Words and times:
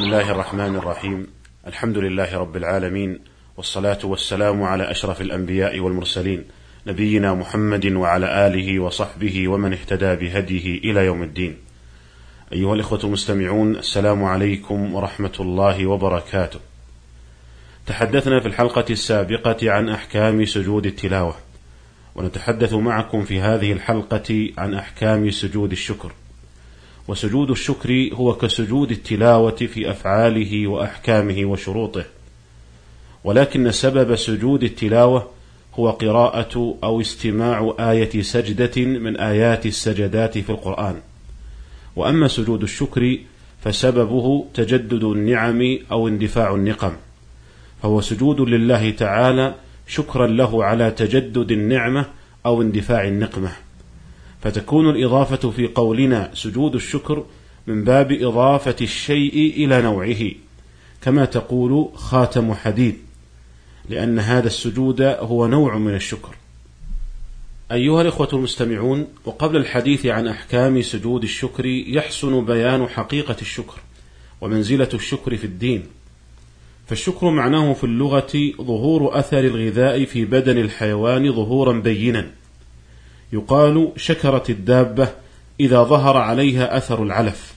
بسم 0.00 0.08
الله 0.08 0.30
الرحمن 0.30 0.76
الرحيم. 0.76 1.26
الحمد 1.66 1.98
لله 1.98 2.38
رب 2.38 2.56
العالمين 2.56 3.18
والصلاة 3.56 3.98
والسلام 4.04 4.62
على 4.62 4.90
أشرف 4.90 5.20
الأنبياء 5.20 5.80
والمرسلين 5.80 6.44
نبينا 6.86 7.34
محمد 7.34 7.86
وعلى 7.86 8.46
آله 8.46 8.80
وصحبه 8.80 9.48
ومن 9.48 9.72
اهتدى 9.72 10.16
بهديه 10.16 10.78
إلى 10.78 11.06
يوم 11.06 11.22
الدين. 11.22 11.56
أيها 12.52 12.74
الإخوة 12.74 13.00
المستمعون 13.04 13.76
السلام 13.76 14.24
عليكم 14.24 14.94
ورحمة 14.94 15.36
الله 15.40 15.86
وبركاته. 15.86 16.60
تحدثنا 17.86 18.40
في 18.40 18.48
الحلقة 18.48 18.84
السابقة 18.90 19.70
عن 19.70 19.88
أحكام 19.88 20.44
سجود 20.44 20.86
التلاوة 20.86 21.34
ونتحدث 22.14 22.72
معكم 22.72 23.24
في 23.24 23.40
هذه 23.40 23.72
الحلقة 23.72 24.50
عن 24.58 24.74
أحكام 24.74 25.30
سجود 25.30 25.72
الشكر. 25.72 26.12
وسجود 27.10 27.50
الشكر 27.50 28.10
هو 28.12 28.34
كسجود 28.34 28.90
التلاوة 28.90 29.56
في 29.56 29.90
أفعاله 29.90 30.66
وأحكامه 30.66 31.44
وشروطه. 31.44 32.04
ولكن 33.24 33.72
سبب 33.72 34.16
سجود 34.16 34.62
التلاوة 34.62 35.30
هو 35.74 35.90
قراءة 35.90 36.78
أو 36.84 37.00
استماع 37.00 37.74
آية 37.80 38.22
سجدة 38.22 38.84
من 38.84 39.16
آيات 39.16 39.66
السجدات 39.66 40.38
في 40.38 40.50
القرآن. 40.50 40.94
وأما 41.96 42.28
سجود 42.28 42.62
الشكر 42.62 43.18
فسببه 43.64 44.46
تجدد 44.54 45.04
النعم 45.04 45.78
أو 45.92 46.08
اندفاع 46.08 46.54
النقم. 46.54 46.92
فهو 47.82 48.00
سجود 48.00 48.40
لله 48.40 48.90
تعالى 48.90 49.54
شكرا 49.86 50.26
له 50.26 50.64
على 50.64 50.90
تجدد 50.90 51.50
النعمة 51.50 52.06
أو 52.46 52.62
اندفاع 52.62 53.08
النقمة. 53.08 53.52
فتكون 54.42 54.90
الإضافة 54.90 55.50
في 55.50 55.66
قولنا 55.66 56.30
سجود 56.34 56.74
الشكر 56.74 57.24
من 57.66 57.84
باب 57.84 58.12
إضافة 58.12 58.76
الشيء 58.80 59.54
إلى 59.56 59.82
نوعه 59.82 60.30
كما 61.02 61.24
تقول 61.24 61.88
خاتم 61.94 62.54
حديد 62.54 62.96
لأن 63.88 64.18
هذا 64.18 64.46
السجود 64.46 65.02
هو 65.02 65.46
نوع 65.46 65.78
من 65.78 65.94
الشكر. 65.94 66.34
أيها 67.72 68.02
الإخوة 68.02 68.28
المستمعون 68.32 69.06
وقبل 69.24 69.56
الحديث 69.56 70.06
عن 70.06 70.28
أحكام 70.28 70.82
سجود 70.82 71.22
الشكر 71.22 71.66
يحسن 71.66 72.44
بيان 72.44 72.88
حقيقة 72.88 73.36
الشكر 73.42 73.80
ومنزلة 74.40 74.88
الشكر 74.94 75.36
في 75.36 75.44
الدين. 75.44 75.86
فالشكر 76.86 77.30
معناه 77.30 77.72
في 77.72 77.84
اللغة 77.84 78.52
ظهور 78.60 79.18
أثر 79.18 79.38
الغذاء 79.38 80.04
في 80.04 80.24
بدن 80.24 80.58
الحيوان 80.58 81.32
ظهورا 81.32 81.72
بينا. 81.72 82.30
يقال 83.32 83.92
شكرت 83.96 84.50
الدابة 84.50 85.08
إذا 85.60 85.82
ظهر 85.82 86.16
عليها 86.16 86.76
أثر 86.76 87.02
العلف 87.02 87.54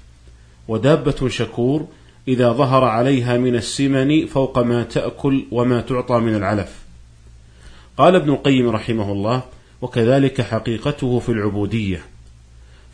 ودابة 0.68 1.30
شكور 1.30 1.88
إذا 2.28 2.52
ظهر 2.52 2.84
عليها 2.84 3.38
من 3.38 3.56
السمن 3.56 4.26
فوق 4.26 4.60
ما 4.60 4.84
تأكل 4.84 5.46
وما 5.52 5.82
تعطى 5.82 6.20
من 6.20 6.36
العلف. 6.36 6.84
قال 7.98 8.16
ابن 8.16 8.30
القيم 8.30 8.70
رحمه 8.70 9.12
الله 9.12 9.42
وكذلك 9.82 10.42
حقيقته 10.42 11.20
في 11.20 11.30
العبودية 11.30 12.02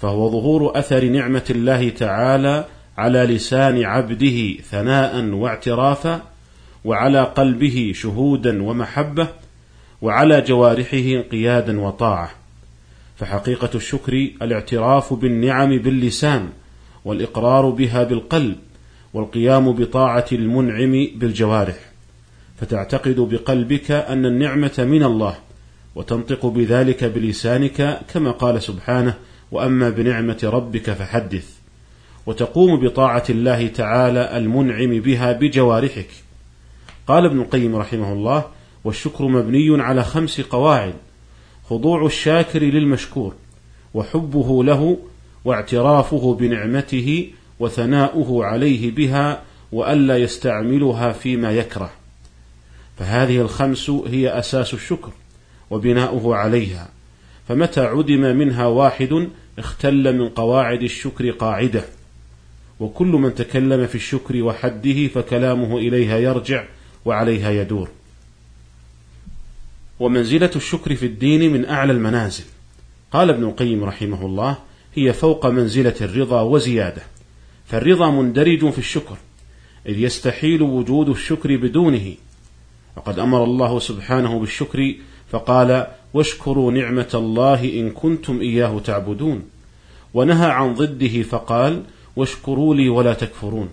فهو 0.01 0.29
ظهور 0.29 0.79
أثر 0.79 1.05
نعمة 1.05 1.45
الله 1.49 1.89
تعالى 1.89 2.65
على 2.97 3.19
لسان 3.19 3.83
عبده 3.83 4.53
ثناء 4.53 5.25
واعترافا 5.25 6.21
وعلى 6.85 7.23
قلبه 7.23 7.91
شهودا 7.95 8.63
ومحبة 8.63 9.27
وعلى 10.01 10.41
جوارحه 10.41 10.97
انقيادا 10.97 11.81
وطاعة. 11.81 12.31
فحقيقة 13.19 13.69
الشكر 13.75 14.13
الاعتراف 14.41 15.13
بالنعم 15.13 15.77
باللسان 15.77 16.49
والإقرار 17.05 17.69
بها 17.69 18.03
بالقلب 18.03 18.55
والقيام 19.13 19.71
بطاعة 19.71 20.25
المنعم 20.31 21.07
بالجوارح. 21.15 21.75
فتعتقد 22.61 23.15
بقلبك 23.15 23.91
أن 23.91 24.25
النعمة 24.25 24.71
من 24.77 25.03
الله 25.03 25.35
وتنطق 25.95 26.45
بذلك 26.45 27.03
بلسانك 27.03 28.01
كما 28.13 28.31
قال 28.31 28.63
سبحانه 28.63 29.13
وأما 29.51 29.89
بنعمة 29.89 30.39
ربك 30.43 30.89
فحدث. 30.89 31.49
وتقوم 32.25 32.79
بطاعة 32.79 33.23
الله 33.29 33.67
تعالى 33.67 34.37
المنعم 34.37 34.99
بها 34.99 35.31
بجوارحك. 35.31 36.09
قال 37.07 37.25
ابن 37.25 37.41
القيم 37.41 37.75
رحمه 37.75 38.13
الله 38.13 38.45
والشكر 38.83 39.27
مبني 39.27 39.81
على 39.81 40.03
خمس 40.03 40.41
قواعد. 40.41 40.93
خضوع 41.69 42.05
الشاكر 42.05 42.63
للمشكور 42.63 43.33
وحبه 43.93 44.63
له 44.63 44.97
واعترافه 45.45 46.33
بنعمته 46.33 47.31
وثناؤه 47.59 48.45
عليه 48.45 48.91
بها 48.91 49.41
وألا 49.71 50.17
يستعملها 50.17 51.11
فيما 51.11 51.51
يكره. 51.51 51.91
فهذه 52.99 53.41
الخمس 53.41 53.89
هي 53.89 54.39
أساس 54.39 54.73
الشكر 54.73 55.11
وبناؤه 55.69 56.35
عليها. 56.35 56.89
فمتى 57.47 57.81
عدم 57.81 58.21
منها 58.37 58.65
واحد 58.65 59.27
اختل 59.59 60.17
من 60.17 60.29
قواعد 60.29 60.83
الشكر 60.83 61.31
قاعدة. 61.31 61.83
وكل 62.79 63.07
من 63.07 63.35
تكلم 63.35 63.87
في 63.87 63.95
الشكر 63.95 64.43
وحده 64.43 65.07
فكلامه 65.07 65.77
إليها 65.77 66.17
يرجع 66.17 66.65
وعليها 67.05 67.51
يدور. 67.51 67.89
ومنزلة 69.99 70.51
الشكر 70.55 70.95
في 70.95 71.05
الدين 71.05 71.53
من 71.53 71.65
أعلى 71.65 71.91
المنازل. 71.91 72.43
قال 73.11 73.29
ابن 73.29 73.43
القيم 73.43 73.83
رحمه 73.83 74.25
الله 74.25 74.57
هي 74.95 75.13
فوق 75.13 75.45
منزلة 75.45 75.95
الرضا 76.01 76.41
وزيادة 76.41 77.01
فالرضا 77.65 78.11
مندرج 78.11 78.69
في 78.69 78.77
الشكر 78.77 79.17
إذ 79.85 79.99
يستحيل 79.99 80.61
وجود 80.61 81.09
الشكر 81.09 81.57
بدونه. 81.57 82.13
وقد 82.97 83.19
أمر 83.19 83.43
الله 83.43 83.79
سبحانه 83.79 84.39
بالشكر 84.39 84.95
فقال 85.31 85.87
واشكروا 86.13 86.71
نعمة 86.71 87.09
الله 87.13 87.79
إن 87.79 87.89
كنتم 87.89 88.41
إياه 88.41 88.79
تعبدون. 88.79 89.43
ونهى 90.13 90.51
عن 90.51 90.73
ضده 90.73 91.21
فقال 91.21 91.83
واشكروا 92.15 92.75
لي 92.75 92.89
ولا 92.89 93.13
تكفرون. 93.13 93.69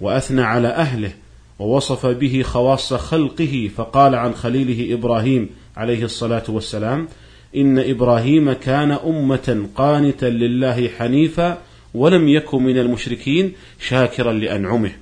وأثنى 0.00 0.42
على 0.42 0.68
أهله 0.68 1.12
ووصف 1.58 2.06
به 2.06 2.42
خواص 2.42 2.92
خلقه 2.92 3.70
فقال 3.76 4.14
عن 4.14 4.34
خليله 4.34 4.94
إبراهيم 4.94 5.50
عليه 5.76 6.04
الصلاة 6.04 6.42
والسلام 6.48 7.08
إن 7.56 7.78
إبراهيم 7.78 8.52
كان 8.52 8.92
أمة 8.92 9.66
قانتا 9.74 10.26
لله 10.26 10.88
حنيفا 10.98 11.58
ولم 11.94 12.28
يكن 12.28 12.62
من 12.62 12.78
المشركين 12.78 13.52
شاكرا 13.80 14.32
لأنعمه. 14.32 14.92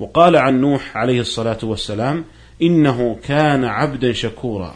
وقال 0.00 0.36
عن 0.36 0.60
نوح 0.60 0.96
عليه 0.96 1.20
الصلاة 1.20 1.58
والسلام 1.62 2.24
إنه 2.62 3.18
كان 3.24 3.64
عبدا 3.64 4.12
شكورا. 4.12 4.74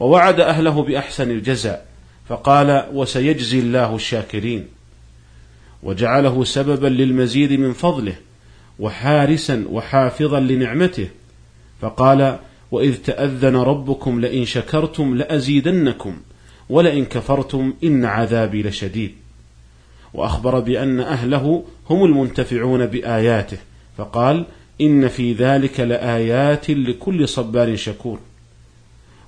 ووعد 0.00 0.40
أهله 0.40 0.82
بأحسن 0.82 1.30
الجزاء 1.30 1.86
فقال 2.28 2.86
وسيجزي 2.92 3.58
الله 3.58 3.94
الشاكرين. 3.94 4.66
وجعله 5.82 6.44
سببا 6.44 6.86
للمزيد 6.86 7.52
من 7.52 7.72
فضله 7.72 8.14
وحارسا 8.78 9.64
وحافظا 9.70 10.40
لنعمته. 10.40 11.08
فقال 11.80 12.38
وإذ 12.70 12.96
تأذن 12.96 13.56
ربكم 13.56 14.20
لئن 14.20 14.44
شكرتم 14.44 15.14
لأزيدنكم 15.14 16.16
ولئن 16.68 17.04
كفرتم 17.04 17.74
إن 17.84 18.04
عذابي 18.04 18.62
لشديد. 18.62 19.12
وأخبر 20.14 20.60
بأن 20.60 21.00
أهله 21.00 21.64
هم 21.90 22.04
المنتفعون 22.04 22.86
بآياته 22.86 23.58
فقال 23.98 24.44
إن 24.80 25.08
في 25.08 25.32
ذلك 25.32 25.80
لآيات 25.80 26.70
لكل 26.70 27.28
صبار 27.28 27.76
شكور. 27.76 28.18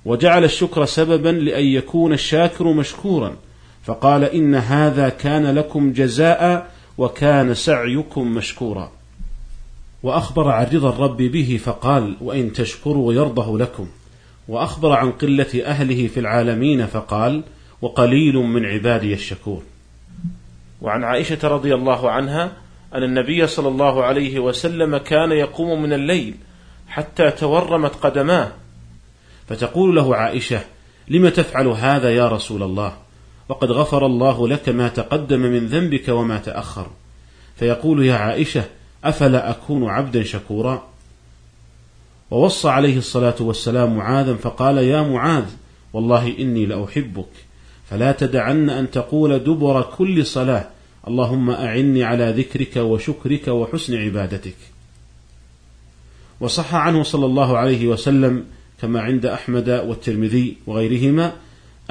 وجعل 0.05 0.43
الشكر 0.43 0.85
سببا 0.85 1.29
لأن 1.29 1.65
يكون 1.65 2.13
الشاكر 2.13 2.73
مشكورا 2.73 3.35
فقال 3.83 4.23
إن 4.23 4.55
هذا 4.55 5.09
كان 5.09 5.55
لكم 5.55 5.91
جزاء 5.91 6.71
وكان 6.97 7.53
سعيكم 7.53 8.33
مشكورا. 8.33 8.91
وأخبر 10.03 10.49
عن 10.49 10.65
رضا 10.65 10.89
الرب 10.89 11.17
به 11.17 11.59
فقال 11.63 12.15
وإن 12.21 12.53
تشكروا 12.53 13.13
يرضه 13.13 13.59
لكم. 13.59 13.87
وأخبر 14.47 14.91
عن 14.91 15.11
قلة 15.11 15.65
أهله 15.65 16.07
في 16.07 16.19
العالمين 16.19 16.85
فقال 16.85 17.43
وقليل 17.81 18.35
من 18.35 18.65
عبادي 18.65 19.13
الشكور. 19.13 19.63
وعن 20.81 21.03
عائشة 21.03 21.47
رضي 21.47 21.75
الله 21.75 22.11
عنها 22.11 22.51
أن 22.93 23.03
النبي 23.03 23.47
صلى 23.47 23.67
الله 23.67 24.03
عليه 24.03 24.39
وسلم 24.39 24.97
كان 24.97 25.31
يقوم 25.31 25.81
من 25.81 25.93
الليل 25.93 26.35
حتى 26.87 27.31
تورمت 27.31 27.95
قدماه. 27.95 28.51
فتقول 29.47 29.95
له 29.95 30.15
عائشة 30.15 30.61
لم 31.07 31.29
تفعل 31.29 31.67
هذا 31.67 32.15
يا 32.15 32.27
رسول 32.27 32.63
الله؟ 32.63 32.93
وقد 33.49 33.71
غفر 33.71 34.05
الله 34.05 34.47
لك 34.47 34.69
ما 34.69 34.87
تقدم 34.87 35.39
من 35.39 35.67
ذنبك 35.67 36.09
وما 36.09 36.37
تأخر. 36.37 36.87
فيقول 37.55 38.05
يا 38.05 38.15
عائشة 38.15 38.63
أفلا 39.03 39.49
أكون 39.49 39.89
عبدا 39.89 40.23
شكورا؟ 40.23 40.87
ووصى 42.31 42.69
عليه 42.69 42.97
الصلاة 42.97 43.35
والسلام 43.39 43.97
معاذا 43.97 44.35
فقال 44.35 44.77
يا 44.77 45.01
معاذ 45.01 45.45
والله 45.93 46.39
إني 46.39 46.65
لأحبك 46.65 47.29
فلا 47.89 48.11
تدعن 48.11 48.69
أن 48.69 48.91
تقول 48.91 49.39
دبر 49.39 49.81
كل 49.81 50.25
صلاة 50.25 50.67
اللهم 51.07 51.49
أعني 51.49 52.03
على 52.03 52.31
ذكرك 52.31 52.77
وشكرك 52.77 53.47
وحسن 53.47 53.95
عبادتك. 53.95 54.55
وصح 56.39 56.75
عنه 56.75 57.03
صلى 57.03 57.25
الله 57.25 57.57
عليه 57.57 57.87
وسلم 57.87 58.45
كما 58.81 59.01
عند 59.01 59.25
أحمد 59.25 59.69
والترمذي 59.69 60.57
وغيرهما 60.67 61.33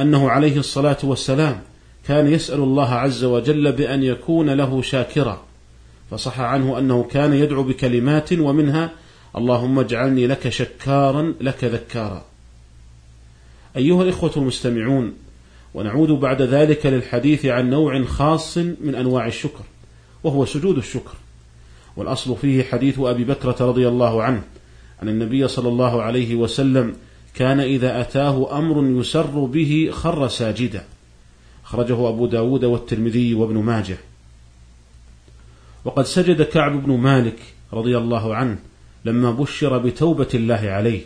أنه 0.00 0.30
عليه 0.30 0.58
الصلاة 0.58 0.98
والسلام 1.02 1.60
كان 2.06 2.32
يسأل 2.32 2.58
الله 2.60 2.94
عز 2.94 3.24
وجل 3.24 3.72
بأن 3.72 4.02
يكون 4.02 4.50
له 4.50 4.82
شاكرا. 4.82 5.49
فصح 6.10 6.40
عنه 6.40 6.78
أنه 6.78 7.02
كان 7.02 7.32
يدعو 7.34 7.62
بكلمات 7.62 8.32
ومنها 8.32 8.90
اللهم 9.36 9.78
اجعلني 9.78 10.26
لك 10.26 10.48
شكارا 10.48 11.34
لك 11.40 11.64
ذكارا. 11.64 12.24
أيها 13.76 14.02
الإخوة 14.02 14.32
المستمعون 14.36 15.12
ونعود 15.74 16.08
بعد 16.08 16.42
ذلك 16.42 16.86
للحديث 16.86 17.46
عن 17.46 17.70
نوع 17.70 18.04
خاص 18.04 18.58
من 18.58 18.94
أنواع 18.94 19.26
الشكر 19.26 19.64
وهو 20.24 20.44
سجود 20.44 20.76
الشكر. 20.76 21.14
والأصل 21.96 22.36
فيه 22.36 22.62
حديث 22.62 22.98
أبي 22.98 23.24
بكرة 23.24 23.56
رضي 23.60 23.88
الله 23.88 24.22
عنه 24.22 24.42
أن 25.02 25.08
النبي 25.08 25.48
صلى 25.48 25.68
الله 25.68 26.02
عليه 26.02 26.34
وسلم 26.34 26.94
كان 27.34 27.60
إذا 27.60 28.00
أتاه 28.00 28.58
أمر 28.58 29.00
يسر 29.00 29.44
به 29.44 29.88
خر 29.92 30.28
ساجدا. 30.28 30.84
أخرجه 31.64 32.08
أبو 32.08 32.26
داود 32.26 32.64
والترمذي 32.64 33.34
وابن 33.34 33.58
ماجه. 33.58 33.96
وقد 35.84 36.04
سجد 36.04 36.42
كعب 36.42 36.82
بن 36.82 36.92
مالك 36.92 37.38
رضي 37.72 37.98
الله 37.98 38.34
عنه 38.34 38.58
لما 39.04 39.30
بشر 39.30 39.78
بتوبة 39.78 40.28
الله 40.34 40.54
عليه 40.54 41.00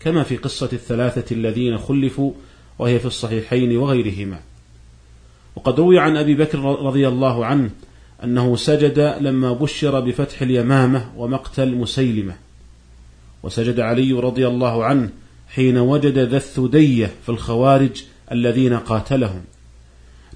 كما 0.00 0.22
في 0.22 0.36
قصة 0.36 0.68
الثلاثة 0.72 1.36
الذين 1.36 1.78
خلفوا 1.78 2.32
وهي 2.78 2.98
في 2.98 3.06
الصحيحين 3.06 3.76
وغيرهما. 3.76 4.40
وقد 5.56 5.80
روي 5.80 5.98
عن 5.98 6.16
أبي 6.16 6.34
بكر 6.34 6.58
رضي 6.58 7.08
الله 7.08 7.46
عنه 7.46 7.70
أنه 8.24 8.56
سجد 8.56 9.16
لما 9.20 9.52
بشر 9.52 10.00
بفتح 10.00 10.42
اليمامة 10.42 11.12
ومقتل 11.16 11.74
مسيلمة. 11.74 12.36
وسجد 13.42 13.80
علي 13.80 14.12
رضي 14.12 14.48
الله 14.48 14.84
عنه 14.84 15.10
حين 15.48 15.78
وجد 15.78 16.18
ذا 16.18 16.36
الثدية 16.36 17.10
في 17.22 17.28
الخوارج 17.28 18.04
الذين 18.32 18.74
قاتلهم. 18.74 19.42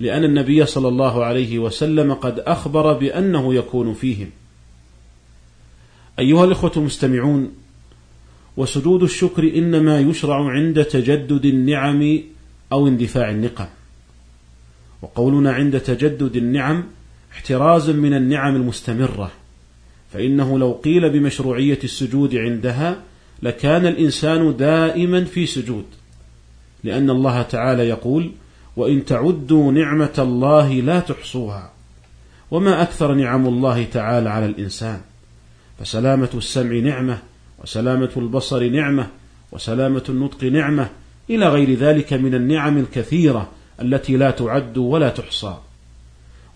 لأن 0.03 0.25
النبي 0.25 0.67
صلى 0.67 0.89
الله 0.89 1.25
عليه 1.25 1.59
وسلم 1.59 2.15
قد 2.15 2.39
أخبر 2.39 2.93
بأنه 2.93 3.55
يكون 3.55 3.95
فيهم. 3.95 4.31
أيها 6.19 6.45
الإخوة 6.45 6.73
المستمعون 6.77 7.53
وسجود 8.57 9.03
الشكر 9.03 9.43
إنما 9.43 10.01
يشرع 10.01 10.51
عند 10.51 10.85
تجدد 10.85 11.45
النعم 11.45 12.21
أو 12.73 12.89
اندفاع 12.89 13.31
النقم. 13.31 13.67
وقولنا 15.03 15.53
عند 15.53 15.81
تجدد 15.81 16.37
النعم 16.37 16.85
احترازا 17.33 17.93
من 17.93 18.15
النعم 18.15 18.57
المستمرة 18.57 19.33
فإنه 20.13 20.59
لو 20.59 20.73
قيل 20.73 21.11
بمشروعية 21.11 21.79
السجود 21.85 22.37
عندها 22.37 22.97
لكان 23.43 23.87
الإنسان 23.87 24.57
دائما 24.57 25.25
في 25.25 25.47
سجود 25.47 25.85
لأن 26.85 27.11
الله 27.11 27.43
تعالى 27.43 27.89
يقول 27.89 28.31
وإن 28.77 29.05
تعدوا 29.05 29.73
نعمة 29.73 30.15
الله 30.19 30.73
لا 30.73 31.01
تحصوها. 31.01 31.73
وما 32.51 32.83
أكثر 32.83 33.15
نعم 33.15 33.47
الله 33.47 33.85
تعالى 33.85 34.31
على 34.31 34.47
الإنسان. 34.47 35.01
فسلامة 35.79 36.29
السمع 36.35 36.79
نعمة 36.79 37.19
وسلامة 37.63 38.11
البصر 38.17 38.69
نعمة 38.69 39.07
وسلامة 39.53 40.05
النطق 40.09 40.45
نعمة 40.45 40.89
إلى 41.31 41.49
غير 41.49 41.75
ذلك 41.75 42.13
من 42.13 42.35
النعم 42.35 42.79
الكثيرة 42.79 43.49
التي 43.83 44.17
لا 44.17 44.31
تعد 44.31 44.79
ولا 44.79 45.09
تحصى. 45.09 45.57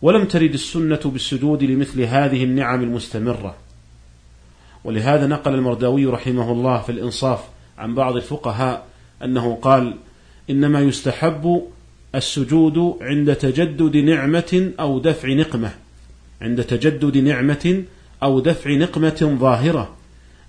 ولم 0.03 0.25
ترد 0.25 0.55
السنة 0.55 1.01
بالسجود 1.05 1.65
لمثل 1.65 2.01
هذه 2.01 2.45
النعم 2.45 2.83
المستمرة. 2.83 3.55
ولهذا 4.85 5.27
نقل 5.27 5.55
المرداوي 5.55 6.07
رحمه 6.07 6.53
الله 6.53 6.79
في 6.83 6.93
الإنصاف 6.93 7.41
عن 7.79 7.95
بعض 7.95 8.17
الفقهاء 8.17 8.87
أنه 9.25 9.59
قال 9.63 9.95
إنما 10.51 10.81
يستحب 10.81 11.63
السجود 12.15 12.97
عند 13.01 13.35
تجدد 13.35 13.97
نعمة 13.97 14.71
أو 14.81 14.99
دفع 14.99 15.29
نقمة. 15.29 15.71
عند 16.43 16.65
تجدد 16.65 17.17
نعمة 17.17 17.83
أو 18.23 18.41
دفع 18.41 18.71
نقمة 18.71 19.37
ظاهرة. 19.41 19.97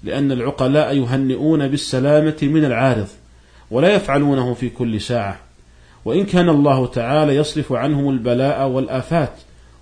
لأن 0.04 0.32
العقلاء 0.32 0.98
يهنئون 0.98 1.68
بالسلامة 1.68 2.38
من 2.42 2.66
العارض 2.66 3.08
ولا 3.72 3.96
يفعلونه 3.96 4.54
في 4.54 4.70
كل 4.70 5.02
ساعة. 5.02 5.40
وإن 6.06 6.26
كان 6.26 6.50
الله 6.50 6.88
تعالى 6.88 7.36
يصرف 7.36 7.74
عنهم 7.74 8.10
البلاء 8.10 8.68
والآفات 8.68 9.34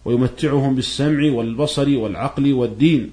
ويمتعهم 0.05 0.75
بالسمع 0.75 1.31
والبصر 1.31 1.97
والعقل 1.97 2.53
والدين 2.53 3.11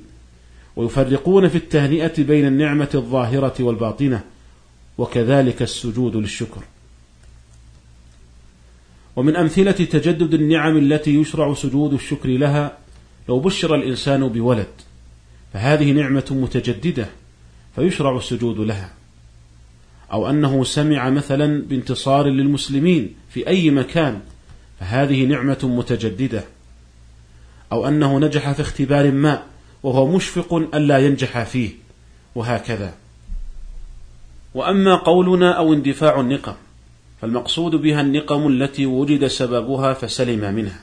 ويفرقون 0.77 1.49
في 1.49 1.57
التهنئة 1.57 2.23
بين 2.23 2.47
النعمة 2.47 2.89
الظاهرة 2.95 3.55
والباطنة 3.61 4.21
وكذلك 4.99 5.63
السجود 5.63 6.17
للشكر. 6.17 6.63
ومن 9.17 9.37
أمثلة 9.37 9.73
تجدد 9.73 10.35
النعم 10.35 10.77
التي 10.77 11.15
يشرع 11.15 11.55
سجود 11.55 11.93
الشكر 11.93 12.29
لها 12.29 12.79
لو 13.29 13.41
بشر 13.41 13.75
الإنسان 13.75 14.29
بولد 14.29 14.67
فهذه 15.53 15.93
نعمة 15.93 16.25
متجددة 16.31 17.07
فيشرع 17.77 18.17
السجود 18.17 18.59
لها. 18.59 18.93
أو 20.13 20.31
أنه 20.31 20.65
سمع 20.65 21.11
مثلا 21.11 21.63
بانتصار 21.63 22.27
للمسلمين 22.27 23.15
في 23.31 23.49
أي 23.49 23.71
مكان 23.71 24.21
فهذه 24.81 25.25
نعمة 25.25 25.59
متجددة. 25.63 26.45
أو 27.73 27.89
أنه 27.89 28.19
نجح 28.19 28.53
في 28.53 28.63
اختبار 28.63 29.11
ما 29.11 29.43
وهو 29.83 30.07
مشفق 30.07 30.55
ألا 30.55 30.99
ينجح 30.99 31.43
فيه 31.43 31.71
وهكذا. 32.35 32.95
وأما 34.55 34.97
قولنا 34.97 35.53
أو 35.53 35.73
اندفاع 35.73 36.21
النقم 36.21 36.55
فالمقصود 37.23 37.75
بها 37.75 38.01
النقم 38.01 38.47
التي 38.47 38.87
وجد 38.87 39.27
سببها 39.27 39.93
فسلم 39.93 40.55
منها. 40.55 40.81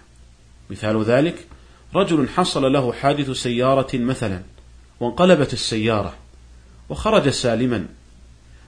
مثال 0.69 1.03
ذلك 1.03 1.47
رجل 1.95 2.29
حصل 2.29 2.73
له 2.73 2.93
حادث 2.93 3.31
سيارة 3.31 3.87
مثلا 3.93 4.41
وانقلبت 4.99 5.53
السيارة 5.53 6.13
وخرج 6.89 7.29
سالما. 7.29 7.85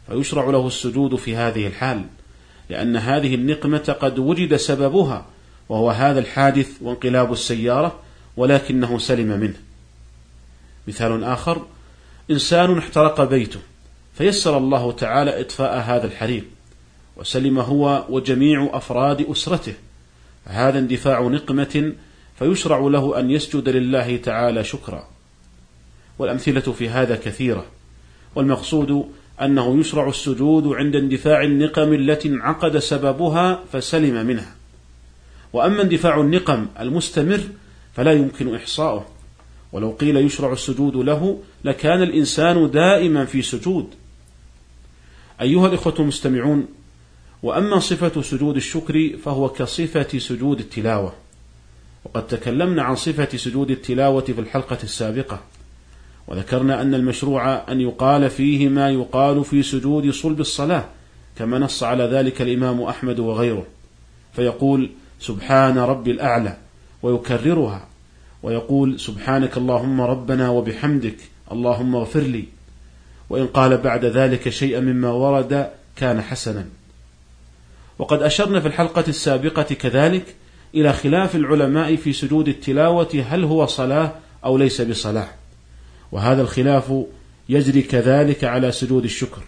فيشرع 0.08 0.50
له 0.50 0.68
السجود 0.68 1.16
في 1.16 1.36
هذه 1.36 1.68
الحال 1.68 2.06
لأن 2.70 2.98
هذه 2.98 3.36
النقمة 3.36 3.96
قد 4.02 4.20
وجد 4.20 4.56
سببها 4.56 5.26
وهو 5.70 5.92
هذا 5.92 6.20
الحادث 6.20 6.72
وانقلاب 6.82 7.32
السيارة 7.32 8.00
ولكنه 8.38 8.98
سلم 8.98 9.40
منه. 9.40 9.58
مثال 10.88 11.24
آخر 11.24 11.66
إنسان 12.32 12.78
احترق 12.78 13.24
بيته 13.24 13.60
فيسر 14.14 14.58
الله 14.58 14.92
تعالى 14.92 15.42
إطفاء 15.42 15.80
هذا 15.80 16.08
الحريق. 16.08 16.46
وسلم 17.16 17.60
هو 17.60 18.06
وجميع 18.10 18.70
أفراد 18.74 19.22
أسرته. 19.22 19.74
هذا 20.46 20.80
اندفاع 20.80 21.22
نقمة 21.22 21.94
فيشرع 22.40 22.80
له 22.80 23.20
أن 23.20 23.32
يسجد 23.32 23.70
لله 23.70 24.18
تعالى 24.18 24.64
شكرا. 24.64 25.08
والأمثلة 26.20 26.62
في 26.62 26.90
هذا 26.90 27.16
كثيرة. 27.16 27.66
والمقصود 28.36 29.06
أنه 29.42 29.80
يشرع 29.80 30.10
السجود 30.10 30.68
عند 30.68 30.96
اندفاع 30.96 31.44
النقم 31.44 31.94
التي 31.94 32.28
انعقد 32.30 32.78
سببها 32.78 33.64
فسلم 33.72 34.26
منها. 34.26 34.56
وأما 35.54 35.82
اندفاع 35.82 36.22
النقم 36.22 36.68
المستمر 36.80 37.42
فلا 37.94 38.12
يمكن 38.12 38.56
إحصاؤه. 38.56 39.06
ولو 39.72 39.92
قيل 39.92 40.18
يشرع 40.18 40.54
السجود 40.54 40.96
له 40.96 41.40
لكان 41.64 42.02
الإنسان 42.02 42.72
دائما 42.72 43.26
في 43.26 43.42
سجود. 43.42 43.90
أيها 45.42 45.68
الإخوة 45.68 45.96
المستمعون 46.00 46.68
وأما 47.44 47.80
صفة 47.80 48.22
سجود 48.22 48.56
الشكر 48.56 49.18
فهو 49.24 49.50
كصفة 49.50 50.20
سجود 50.20 50.60
التلاوة. 50.60 51.14
وقد 52.06 52.28
تكلمنا 52.28 52.84
عن 52.84 52.96
صفة 52.96 53.38
سجود 53.38 53.72
التلاوة 53.72 54.22
في 54.22 54.40
الحلقة 54.40 54.78
السابقة 54.84 55.40
وذكرنا 56.28 56.82
أن 56.82 56.96
المشروع 56.96 57.72
أن 57.72 57.82
يقال 57.82 58.30
فيه 58.30 58.70
ما 58.70 58.90
يقال 58.90 59.46
في 59.46 59.64
سجود 59.64 60.10
صلب 60.10 60.40
الصلاة 60.40 60.86
كما 61.38 61.60
نص 61.60 61.84
على 61.84 62.04
ذلك 62.04 62.42
الإمام 62.42 62.82
أحمد 62.82 63.20
وغيره 63.20 63.66
فيقول 64.34 64.90
سبحان 65.20 65.78
ربي 65.78 66.12
الأعلى 66.12 66.58
ويكررها 67.04 67.88
ويقول 68.44 69.00
سبحانك 69.00 69.58
اللهم 69.58 70.02
ربنا 70.02 70.50
وبحمدك 70.50 71.18
اللهم 71.52 71.96
اغفر 71.96 72.20
لي 72.20 72.46
وإن 73.30 73.48
قال 73.48 73.78
بعد 73.78 74.06
ذلك 74.06 74.50
شيئا 74.50 74.80
مما 74.80 75.12
ورد 75.12 75.70
كان 75.96 76.22
حسنا. 76.22 76.66
وقد 78.02 78.22
أشرنا 78.22 78.60
في 78.60 78.68
الحلقة 78.68 79.04
السابقة 79.08 79.64
كذلك 79.64 80.36
إلى 80.76 80.94
خلاف 80.94 81.36
العلماء 81.36 81.96
في 81.96 82.14
سجود 82.14 82.48
التلاوة 82.48 83.26
هل 83.30 83.44
هو 83.44 83.66
صلاة 83.66 84.14
أو 84.46 84.58
ليس 84.58 84.82
بصلاة. 84.82 85.28
وهذا 86.12 86.42
الخلاف 86.42 86.94
يجري 87.50 87.82
كذلك 87.82 88.44
على 88.44 88.72
سجود 88.72 89.04
الشكر. 89.04 89.42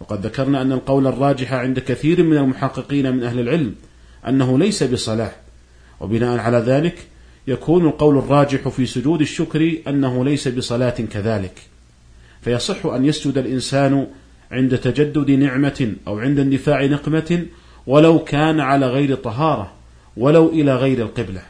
وقد 0.00 0.26
ذكرنا 0.26 0.62
أن 0.62 0.72
القول 0.72 1.06
الراجح 1.06 1.52
عند 1.52 1.78
كثير 1.78 2.22
من 2.22 2.36
المحققين 2.36 3.16
من 3.16 3.22
أهل 3.24 3.40
العلم 3.40 3.74
أنه 4.28 4.58
ليس 4.58 4.82
بصلاة. 4.82 5.32
وبناء 6.00 6.38
على 6.38 6.58
ذلك 6.58 7.06
يكون 7.46 7.86
القول 7.86 8.18
الراجح 8.18 8.68
في 8.68 8.86
سجود 8.86 9.20
الشكر 9.20 9.72
أنه 9.88 10.24
ليس 10.24 10.48
بصلاة 10.48 10.90
كذلك. 10.90 11.62
فيصح 12.42 12.86
أن 12.86 13.04
يسجد 13.04 13.38
الإنسان 13.38 14.06
عند 14.50 14.78
تجدد 14.78 15.30
نعمة 15.30 15.92
أو 16.06 16.18
عند 16.18 16.38
اندفاع 16.38 16.84
نقمة 16.84 17.46
ولو 17.88 18.18
كان 18.18 18.60
على 18.60 18.86
غير 18.86 19.14
طهارة 19.14 19.72
ولو 20.16 20.48
إلى 20.48 20.76
غير 20.76 21.02
القبلة. 21.02 21.42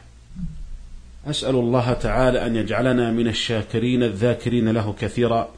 أسأل 1.27 1.55
الله 1.55 1.93
تعالى 1.93 2.45
أن 2.45 2.55
يجعلنا 2.55 3.11
من 3.11 3.27
الشاكرين 3.27 4.03
الذاكرين 4.03 4.69
له 4.69 4.95
كثيرا 4.99 5.49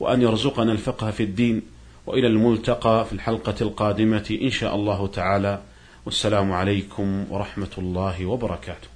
وأن 0.00 0.22
يرزقنا 0.22 0.72
الفقه 0.72 1.10
في 1.10 1.22
الدين 1.22 1.62
وإلى 2.06 2.26
الملتقى 2.26 3.04
في 3.04 3.12
الحلقة 3.12 3.54
القادمة 3.60 4.38
إن 4.42 4.50
شاء 4.50 4.74
الله 4.74 5.06
تعالى. 5.06 5.60
والسلام 6.06 6.52
عليكم 6.52 7.24
ورحمة 7.30 7.74
الله 7.78 8.26
وبركاته. 8.26 8.89